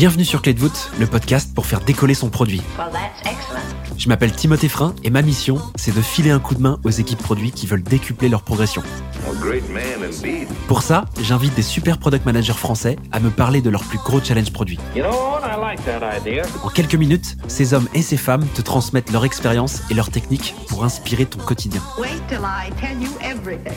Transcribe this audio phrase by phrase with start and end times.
[0.00, 2.62] Bienvenue sur Clé de voûte, le podcast pour faire décoller son produit.
[3.98, 6.90] Je m'appelle Timothée Frein et ma mission, c'est de filer un coup de main aux
[6.90, 8.82] équipes produits qui veulent décupler leur progression.
[10.68, 14.22] Pour ça, j'invite des super product managers français à me parler de leurs plus gros
[14.22, 14.78] challenges produits.
[16.62, 20.54] En quelques minutes, ces hommes et ces femmes te transmettent leur expérience et leurs techniques
[20.68, 21.82] pour inspirer ton quotidien.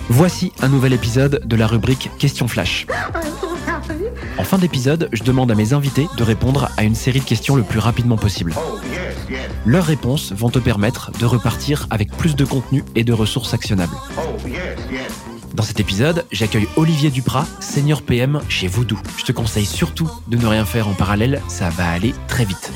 [0.07, 2.87] Voici un nouvel épisode de la rubrique Question Flash.
[4.37, 7.55] En fin d'épisode, je demande à mes invités de répondre à une série de questions
[7.55, 8.53] le plus rapidement possible.
[9.65, 13.95] Leurs réponses vont te permettre de repartir avec plus de contenu et de ressources actionnables.
[15.53, 18.97] Dans cet épisode, j'accueille Olivier Duprat, senior PM chez Voodoo.
[19.17, 22.71] Je te conseille surtout de ne rien faire en parallèle, ça va aller très vite.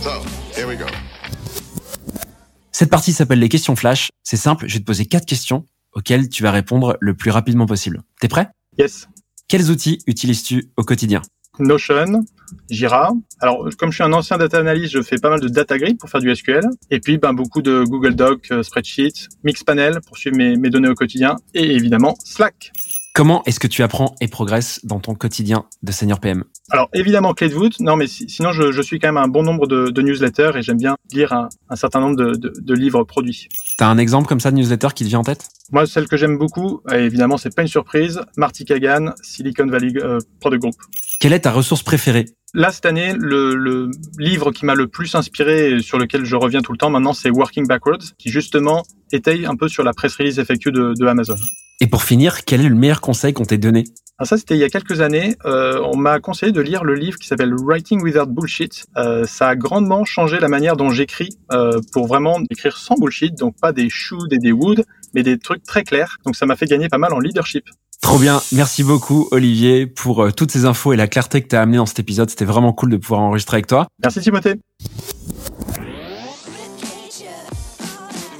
[2.72, 4.10] Cette partie s'appelle les questions flash.
[4.24, 7.66] C'est simple, je vais te poser quatre questions auxquelles tu vas répondre le plus rapidement
[7.66, 8.04] possible.
[8.22, 8.50] T'es prêt?
[8.78, 9.08] Yes.
[9.48, 11.22] Quels outils utilises-tu au quotidien?
[11.60, 12.26] Notion,
[12.70, 13.14] Jira.
[13.40, 15.98] Alors, comme je suis un ancien data analyst, je fais pas mal de data grid
[15.98, 16.66] pour faire du SQL.
[16.92, 20.90] Et puis, ben, beaucoup de Google Doc, euh, Spreadsheet, Mixpanel pour suivre mes, mes données
[20.90, 21.38] au quotidien.
[21.54, 22.74] Et évidemment, Slack.
[23.14, 27.34] Comment est-ce que tu apprends et progresses dans ton quotidien de senior PM Alors évidemment
[27.54, 30.02] voûte, non mais si- sinon je, je suis quand même un bon nombre de, de
[30.02, 33.48] newsletters et j'aime bien lire un, un certain nombre de, de- de livres produits.
[33.78, 35.48] T'as un exemple comme ça de newsletter qui te vient en tête?
[35.72, 39.94] Moi celle que j'aime beaucoup, et évidemment c'est pas une surprise, Marty Kagan, Silicon Valley
[39.98, 40.76] euh, Product Group.
[41.22, 42.26] Quelle est ta ressource préférée?
[42.58, 46.36] Là cette année, le, le livre qui m'a le plus inspiré et sur lequel je
[46.36, 49.94] reviens tout le temps maintenant, c'est Working Backwards, qui justement étaye un peu sur la
[49.94, 51.36] press release effectue de, de Amazon.
[51.82, 53.84] Et pour finir, quel est le meilleur conseil qu'on t'ait donné?
[54.18, 55.36] Alors ça, c'était il y a quelques années.
[55.46, 58.88] Euh, on m'a conseillé de lire le livre qui s'appelle Writing Without Bullshit.
[58.98, 63.38] Euh, ça a grandement changé la manière dont j'écris euh, pour vraiment écrire sans bullshit,
[63.38, 66.18] donc pas des should et des would, mais des trucs très clairs.
[66.26, 67.66] Donc ça m'a fait gagner pas mal en leadership.
[68.02, 71.62] Trop bien, merci beaucoup Olivier pour euh, toutes ces infos et la clarté que t'as
[71.62, 72.30] amené dans cet épisode.
[72.30, 73.88] C'était vraiment cool de pouvoir enregistrer avec toi.
[74.02, 74.56] Merci Timothée.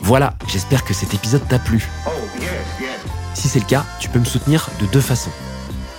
[0.02, 1.90] Voilà, j'espère que cet épisode t'a plu.
[3.34, 5.32] Si c'est le cas, tu peux me soutenir de deux façons.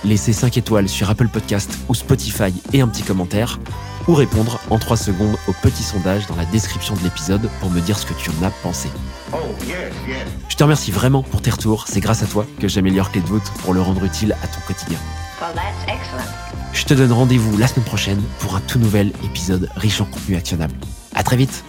[0.03, 3.59] Laisser 5 étoiles sur Apple Podcast ou Spotify et un petit commentaire,
[4.07, 7.81] ou répondre en 3 secondes au petit sondage dans la description de l'épisode pour me
[7.81, 8.89] dire ce que tu en as pensé.
[10.47, 13.27] Je te remercie vraiment pour tes retours, c'est grâce à toi que j'améliore Clé de
[13.27, 14.97] voûte pour le rendre utile à ton quotidien.
[15.41, 16.29] Well, that's excellent.
[16.73, 20.35] Je te donne rendez-vous la semaine prochaine pour un tout nouvel épisode riche en contenu
[20.35, 20.73] actionnable.
[21.15, 21.63] À très vite